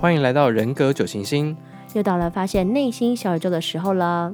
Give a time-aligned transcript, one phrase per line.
[0.00, 1.56] 欢迎来到人格九行星，
[1.92, 4.32] 又到了发现内心小宇宙的时候了。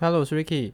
[0.00, 0.72] Hello，我是 Ricky。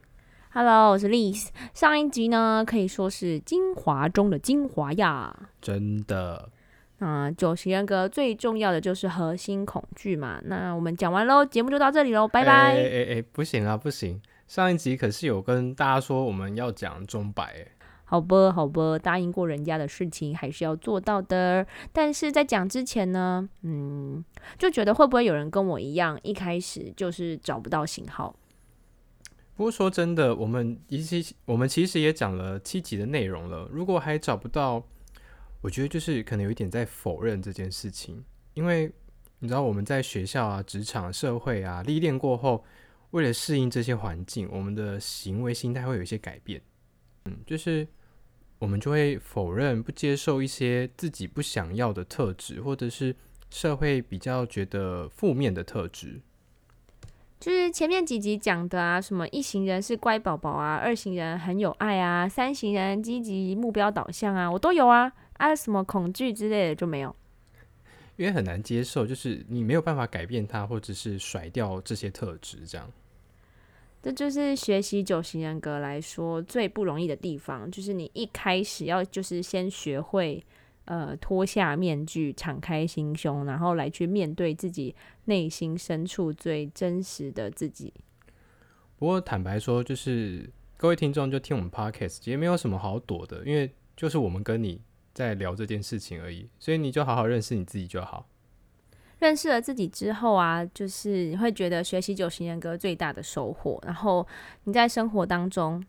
[0.53, 1.49] Hello，我是 Liz。
[1.73, 6.47] 上一集呢，可以说是精华中的精华呀，真的。
[6.99, 10.39] 那九型人格最重要的就是核心恐惧嘛。
[10.45, 12.51] 那我们讲完喽，节目就到这里喽，拜拜。
[12.51, 14.21] 哎哎哎，不行啊，不行。
[14.47, 17.67] 上一集可是有跟大家说我们要讲钟摆，哎，
[18.05, 21.65] 好吧，好吧，答应过人家的事情还是要做到的。
[21.91, 24.23] 但是在讲之前呢，嗯，
[24.59, 28.35] 就觉得会不会有人跟我一样，一开始就是找不到型号？
[29.55, 34.83] 不过说真的，我们一期我们其实也讲了七集的内容了，如果还找不到，
[35.61, 38.93] 我觉得就是可能有一点在否认这件事情，因为
[39.39, 42.63] 你知道我们在学校啊、职场、社会啊历练过后。
[43.15, 46.61] 为了适应这些环境，我们的行为心态会有一些改变。
[47.23, 47.87] 嗯，就是
[48.59, 53.15] 我们就会否认、不接受一些自己不想要的特质，或者是
[53.49, 56.19] 社会比较觉得负面的特质。
[57.39, 65.09] 就是前面几集讲的啊，什么一行人是乖宝宝啊，二行人很有爱啊，三行人积极目标导向啊，我都有啊。
[65.37, 67.15] 啊，什么恐惧之类的就没有，
[68.17, 72.91] 因为很难接受，就是你没有办法改变它，或者是甩掉这些特质，这样。
[74.05, 80.45] 这就是学习九型人格来说最不容易的地方，就是你一开始要就是先学会，
[80.83, 87.91] 呃，脱下面具，敞开心胸，然后来去面对自己内心深处最真实的自己。
[88.95, 94.79] 不过坦白说，就是各位听众就听我们 Podcast，其实没有什么好躲的，因为就是我们跟你
[95.15, 98.29] 在聊这件事情而已，所以你就好好认识你自己就好。
[99.25, 103.81] 认识了自己之后啊，就是你会觉得学习九型人格最大的收获。
[103.83, 104.25] 然后
[104.65, 105.83] 你在生活当中，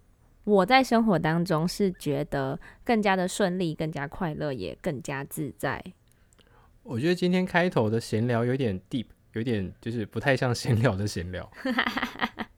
[0.44, 5.84] 我在生活当中是觉得更加的顺利、更加快乐，也更加自在。
[6.82, 11.46] 我觉得今天开头的闲聊有点 deep，有点就是不太像闲聊的闲聊。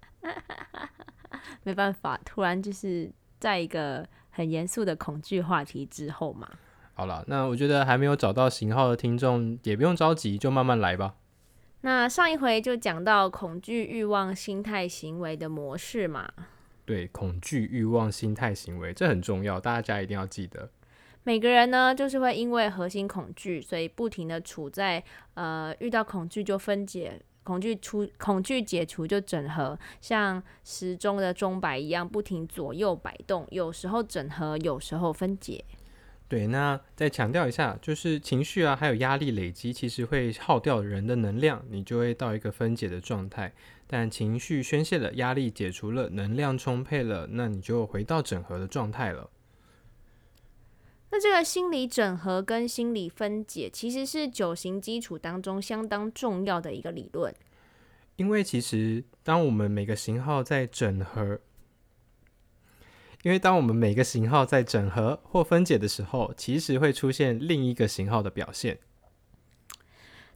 [1.65, 3.11] 没办法，突然就是
[3.41, 6.49] 在一个很严肃的恐惧话题之后嘛。
[6.99, 11.15] 好了，那我觉得还没有找到型号的听众也不用着急，就慢慢来吧。
[11.83, 16.29] 那上一回就讲到恐惧、欲望、心态、行为的模式嘛。
[16.85, 20.71] 对，恐惧、欲望、心态、行为，这很重要，大家一定要记得。
[21.23, 25.01] 每个人呢，就是会因为核心恐惧，所以不停的处在
[25.35, 35.65] 呃，遇到恐惧就分解，恐惧出恐惧解除就整合，像时钟的钟摆一样，不停左右摆动，有时候整合，有时候分解。
[36.29, 43.51] 对，那再强调一下，就是情绪啊，还有压力累积，其实会耗掉人的能量，你就会到一个分解的状态。
[43.87, 49.31] 但情绪宣泄了，压力解除了，能量充沛了，那你就回到整合的状态了。
[51.11, 57.35] 那这个心理整合跟心理分解，其实是九型基础当中相当重要的一个理论。
[58.17, 61.41] 因为其实当我们每个型号在整合。
[63.23, 68.79] 因为当我们每个型号在整合或分解的时候，其实会出现另一个型号的表现。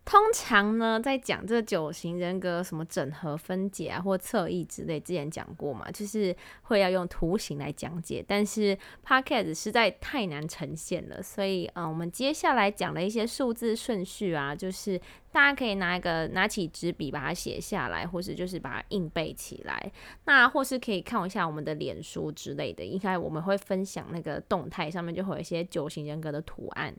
[0.05, 8.23] 通常呢，在讲这九型人格什么整合、分解啊，或侧翼之类，之前讲过嘛，就是会要用图形来讲解。
[8.27, 8.77] 但是
[9.07, 19.93] Podcast 实在太难呈现了，所以嗯，我们接下来讲了一些数字顺序啊，就是大家可以拿一个拿起纸笔把它写下来，或是就是把它硬背起来。
[20.25, 26.93] 那或是可以看一下我们的脸书之类的，应该我们会分享那个动态上面就会有一些九型人格的图案。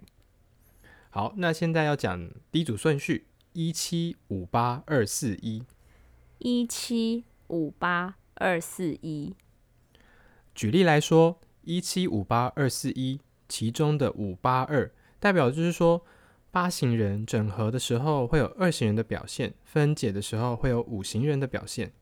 [1.15, 5.61] 好，那现在要讲第一组顺序：一七五八二四一，
[6.39, 9.35] 一七五八二四一。
[10.55, 16.03] 举例来说，一七五八二四一，其中的五八二代表就是说，
[16.49, 21.93] 八型人整合的时候会有二型人的表现，分解的时候会有五型人的表现。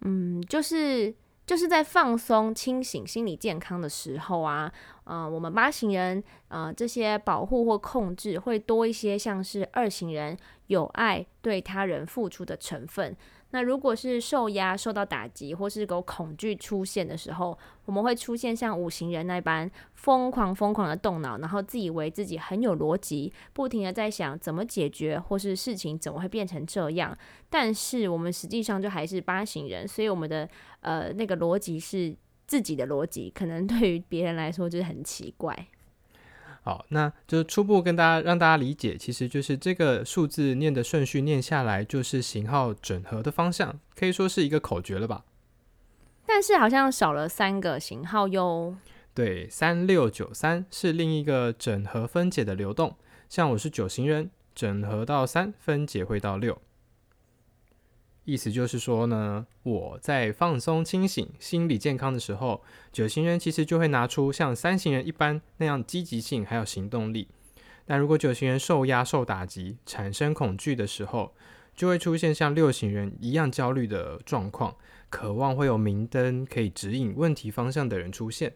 [0.00, 1.14] 嗯，就是。
[1.44, 4.72] 就是在放松、清醒、心理健康的时候啊，
[5.04, 10.36] 嗯、我们八型人，呃，这些保护或控制会多一些，像是二型人
[10.68, 13.16] 有爱、对他人付出的成分。
[13.52, 27.16] 那如果是受压、受到打击，或是有恐惧出现的时候，我们会出现像五行人那般疯狂、疯狂的动脑，然后自以为自己很有逻辑，不停的在想怎么解决，或是事情怎么会变成这样。
[27.50, 30.48] 但是我们实际上就还是八型人，所以我们的
[30.80, 32.16] 呃那个逻辑是
[32.46, 35.68] 自己的逻辑，可能对于别人来说就是很奇怪。
[36.64, 45.24] 好，那就初步跟大家让大家理解，其实就是这个数字念的顺序念下来，就是型号整合的方向，可以说是一个口诀了吧？
[46.24, 48.76] 但是好像少了三个型号哟。
[49.12, 52.96] 对，三六九三是另一个整合分解的流动。
[53.28, 56.56] 像我是九型人，整合到三，分解会到六。
[58.24, 67.28] 意思就是说呢，我在放松、清醒、心理健康的时候，九型人其实就会拿出像三型人一般那样积极性还有行动力。
[67.84, 71.34] 但如果九型人受压、受打击、产生恐惧的时候，
[71.74, 74.76] 就会出现像六型人一样焦虑的状况，
[75.10, 78.54] 渴望会有明灯可以指引问题方向的人出现。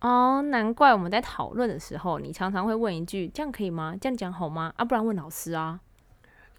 [0.00, 3.94] 哦，难怪我们在讨论的时候，你常常会问一句：“这样可以吗？
[4.00, 5.80] 这样讲好吗？”啊，不然问老师啊。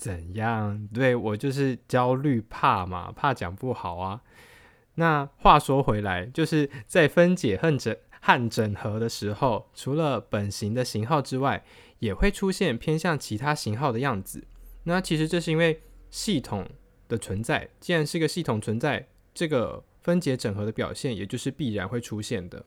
[0.01, 0.88] 怎样？
[0.92, 4.24] 对，我就是焦虑怕嘛，怕讲不好啊。
[4.95, 11.63] 那话说回来，就是在分解和整和整合的时候，除了本型的型号之外，
[12.00, 14.44] 也会出现偏向其他型号的样子。
[14.86, 16.68] 那其实这是因为系统
[17.07, 17.69] 的存在。
[17.80, 22.65] 既然是个系统存在，这个分解整合的表现，也就是必然会出现的。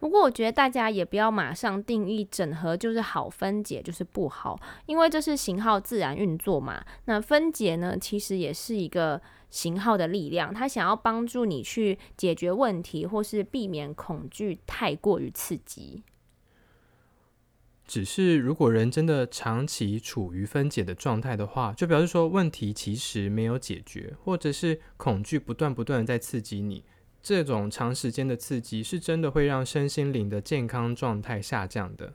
[0.00, 6.84] 不过，我觉得大家也不要马上定义整合就是好，分解就是不好，因为这是型号自然运作嘛。
[7.06, 16.04] 那分解呢，其实也是一个型号的力量，它想要帮助你去解决问题，或是避免恐惧太过于刺激。
[17.84, 26.84] 只是如果人真的长期处于分解的状态的话，就表示说问题其实没有解决，或者是恐惧不断不断的在刺激你。
[27.28, 32.14] 这种长时间的刺激是真的会让身心灵的健康状态下降的。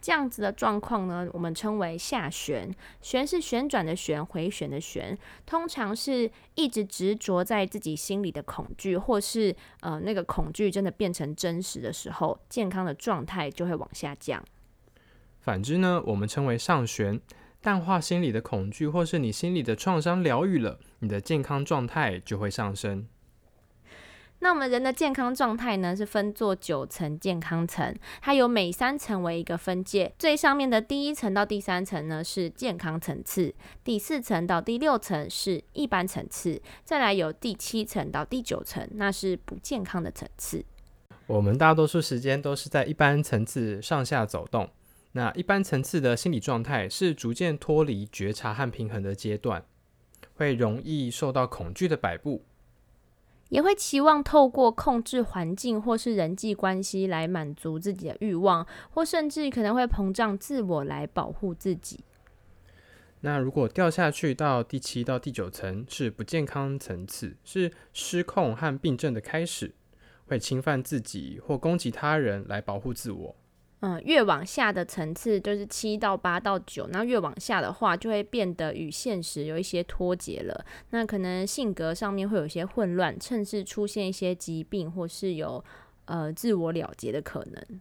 [0.00, 2.74] 这样子的状况呢，我们称为下旋。
[3.02, 5.18] 旋是旋转的旋，回旋的旋。
[5.44, 14.42] 通常是一直执着在自己心里的恐惧，或是呃那个恐惧真的变成真实的时候，健康的状态就会往下降。
[15.40, 17.20] 反之呢，我们称为上旋。
[17.60, 23.06] 淡化心理的恐惧，或是你心里的创伤疗愈了，你的健康状态就会上升。
[24.42, 33.54] 那我们人的健康状态呢，是分作九层健康层，它有每三层为一个分界，最上面的第一层到第三层呢是健康层次，
[33.84, 40.64] 第四层到第六层是一般层次，再来有第七层到第九层，那是不健康的层次。
[41.28, 44.68] 我们大多数时间都是在一般层次上下走动，
[45.12, 49.64] 那一般层次的心理状态是逐渐脱离觉察和平衡的阶段，
[50.34, 52.44] 会容易受到恐惧的摆布。
[53.52, 62.00] 也会期望透过控制环境或是人际关系来满足自己的欲望，或甚至可能会膨胀自我来保护自己。
[63.20, 69.74] 那如果掉下去到第七到第九层是不健康层次，是失控和病症的开始，
[70.24, 73.36] 会侵犯自己或攻击他人来保护自我。
[73.84, 80.64] 嗯，越往下的层次就是七到八到九，那越往下的话就会变得与现实有一些脱节了。
[80.90, 85.64] 那可能性格上面会有一些混乱，甚至出现一些疾病，或是有
[86.04, 87.80] 呃自我了结的可能。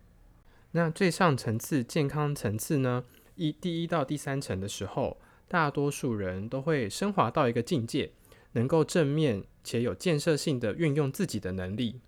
[0.72, 3.04] 那最上层次健康层次呢？
[3.36, 5.18] 一第一到第三层的时候，
[5.48, 8.10] 大多数人都会升华到一个境界，
[8.54, 12.02] 能够正面且有建设性的运用自己的能力。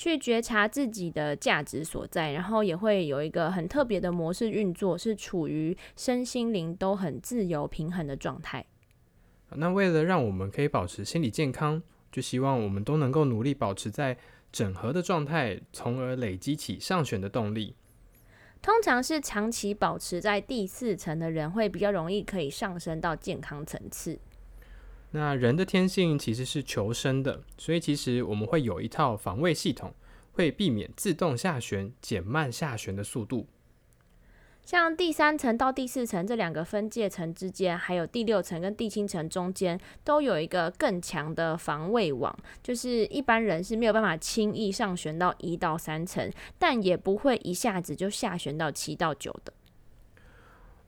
[0.00, 8.64] 去觉察自己的价值所在，然后也会有一个很特别的模式运作，是处于身心灵都很自由平衡的状态。
[9.50, 14.16] 那为了让我们可以保持心理健康，就希望我们都能够努力保持在
[14.50, 17.76] 整合的状态，从而累积起上旋的动力。
[18.62, 24.18] 通常是长期保持在第四层的人，会比较容易可以上升到健康层次。
[25.12, 29.92] 那人的天性其实是求生的，所以其实我们会有一套防卫系统，
[30.30, 33.48] 会避免自动下旋，减慢下旋的速度。
[34.64, 49.52] 像第三层到第四层这两个分界层之间，还有第六层跟第七层中间，都有一个更强的防卫网，就是一般人是没有办法轻易上旋到一到三层，但也不会一下子就下旋到七到九的。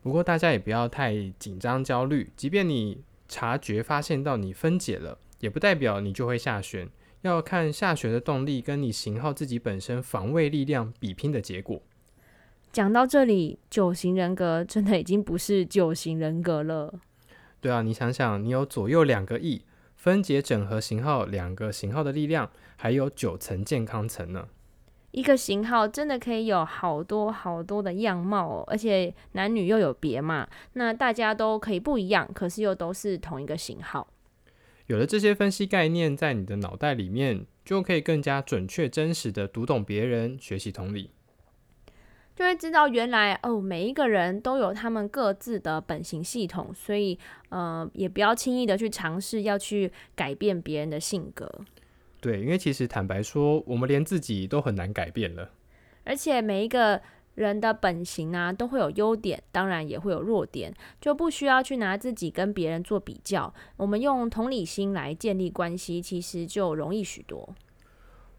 [0.01, 3.03] 不过大家也不要太紧张焦虑，即便你。
[3.27, 6.89] 察觉发现到你分解了，也不代表你就会下旋，
[7.21, 11.81] 要看下旋的动力跟你型号自己本身防卫力量比拼的结果。
[12.71, 16.99] 讲到这里，九型人格真的已经不是九型人格了。
[17.61, 19.63] 对啊，你想想，你有左右两个翼，
[19.95, 24.47] 分解整合型号两个型号的力量，还有九层健康层呢。
[25.13, 34.07] 一个型号真的可以有好多好多的样貌哦，而且男女又有别嘛，那大家都可以不一样，可是又都是同一个型号。
[34.87, 41.11] 有了这些分析概念在你的脑袋里面，就可以更加准确、真实的读懂别人，学习同理，
[42.35, 51.47] 就会知道原来哦，每一个人都有他们各自的本型系统，所以呃，也不要轻易的去尝试要去改变别人的性格。
[52.23, 55.51] 对，因为其实坦白说，我们连自己都很难改变了。
[56.05, 57.01] 而且每一个
[57.35, 63.53] 人的本性啊，都会有优点，当然也会有弱点，就不需要去拿自己跟别人做比较。
[63.75, 67.53] 我们用同理心来建立关系，其实就容易许多。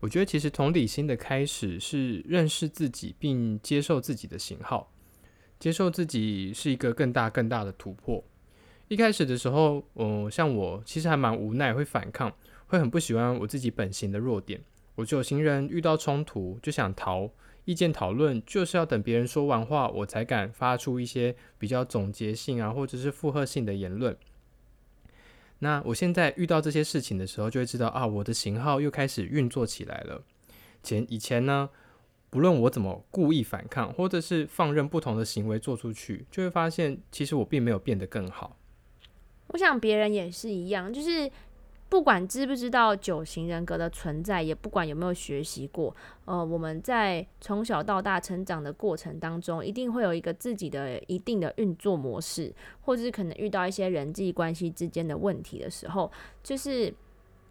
[0.00, 4.91] 我觉得，其实同理心的开始是认识自己，并接受自己的型号。
[5.61, 8.25] 接受自己是一个更大更大的突破。
[8.88, 12.31] 一开始的时候，嗯，像我其实还蛮无奈，会反抗。
[12.66, 14.61] 会很不喜欢我自己本性的弱点。
[14.97, 17.28] 我酒行人遇到冲突就想逃，
[17.64, 24.16] 意见讨论就是要等别人说完话，我才敢发出一些比较总结性啊，或者是附和性的言论。
[25.59, 30.23] 那我现在遇到这些事情的时候，就会知道啊，我的型号又开始运作起来了。
[30.83, 31.68] 前以前呢，
[32.30, 38.56] 不论我怎么故意反抗，或者是放任不同的行为做出去，就会发现其实我并没有变得更好。
[39.49, 41.28] 我想别人也是一样，就是。
[41.94, 56.10] 不管知不知道九型人格的存在，也不管有没有学习过，呃，我们在从小到大成长的过程当中，一定会有一个自己的一定的运作模式，或者是可能遇到一些人际关系之间的问题的时候，
[56.42, 56.92] 就是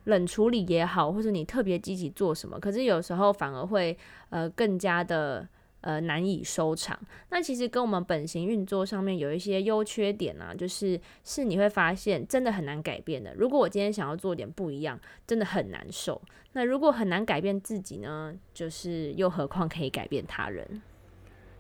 [0.04, 3.98] 冷处理也好，或者你特别积极做什么，可是有时候反而会
[4.30, 5.48] 呃更加的。
[5.84, 6.98] 呃，难以收场。
[7.30, 13.34] 那其实跟我们本型运作上面有一些优缺点啊，就是是你会发现真的很难改变的。
[13.36, 14.98] 如果我今天想要做点不一样，
[15.28, 16.22] 真的很难受。
[16.54, 20.82] 那如果很难改变自己呢，就是又何况可以改变他人？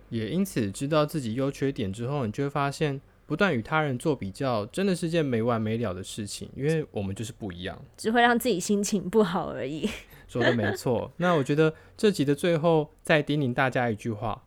[0.09, 9.89] 也因此知道自己优缺点之后，你就会发现，不断与他人做比较，真的是件没完没了的事情，因为我们就是不一样，只会让自己心情不好而已。
[10.27, 14.43] 说的没错，那我觉得这集的最后再叮咛大家一句话，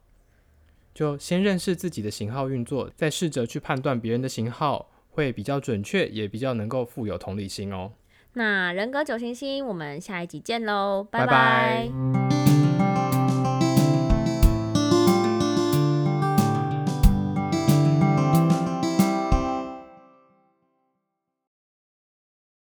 [0.95, 7.93] 就先认识自己的型号运作，再试着去判断别人的型号，会比较准确，也比较能够富有同理心哦。
[8.33, 11.27] 那人格九行星，我们下一集见喽，拜拜。
[11.27, 12.46] 拜拜。